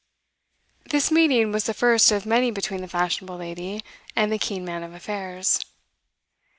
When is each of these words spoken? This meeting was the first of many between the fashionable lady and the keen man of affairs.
This 0.89 1.11
meeting 1.11 1.51
was 1.51 1.65
the 1.65 1.75
first 1.75 2.11
of 2.11 2.25
many 2.25 2.49
between 2.49 2.81
the 2.81 2.87
fashionable 2.87 3.37
lady 3.37 3.83
and 4.15 4.31
the 4.31 4.39
keen 4.39 4.65
man 4.65 4.81
of 4.81 4.95
affairs. 4.95 5.63